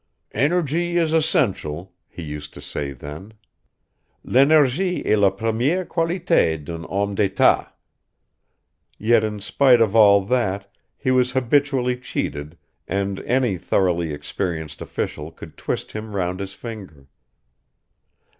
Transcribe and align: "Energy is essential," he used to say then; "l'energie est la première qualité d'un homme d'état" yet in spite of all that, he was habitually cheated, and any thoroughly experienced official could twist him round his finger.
"Energy 0.33 0.97
is 0.97 1.13
essential," 1.13 1.93
he 2.09 2.23
used 2.23 2.55
to 2.55 2.59
say 2.59 2.91
then; 2.91 3.33
"l'energie 4.23 5.03
est 5.05 5.17
la 5.19 5.29
première 5.29 5.85
qualité 5.87 6.57
d'un 6.65 6.83
homme 6.85 7.13
d'état" 7.13 7.71
yet 8.97 9.23
in 9.23 9.39
spite 9.39 9.79
of 9.79 9.95
all 9.95 10.19
that, 10.25 10.73
he 10.97 11.11
was 11.11 11.33
habitually 11.33 11.95
cheated, 11.95 12.57
and 12.87 13.19
any 13.25 13.59
thoroughly 13.59 14.11
experienced 14.11 14.81
official 14.81 15.29
could 15.31 15.55
twist 15.55 15.91
him 15.91 16.15
round 16.15 16.39
his 16.39 16.53
finger. 16.55 17.05